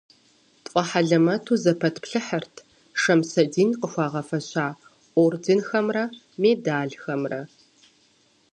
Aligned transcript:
ТфӀэхьэлэмэту 0.63 1.57
зэпэтплъыхьырт 1.63 2.55
Шэмсэдин 3.01 3.69
къыхуагъэфэща 3.79 4.67
орденхэмрэ 5.23 6.03
медалхэмрэ. 6.41 7.41